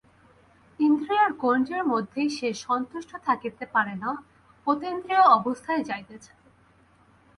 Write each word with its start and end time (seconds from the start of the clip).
ইন্দ্রিয়ের 0.79 1.31
গণ্ডীর 1.33 1.83
মধ্যেই 1.83 2.29
সে 2.29 2.49
সন্তুষ্ট 2.65 3.11
থাকিতে 3.27 3.65
পারে 3.65 3.93
না, 3.95 4.11
অতীন্দ্রিয় 4.67 5.23
অবস্থায় 5.37 5.81
যাইতে 5.83 6.15
চায়। 6.17 6.41